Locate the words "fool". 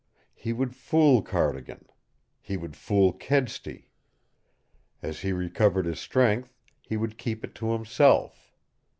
0.75-1.21, 2.75-3.13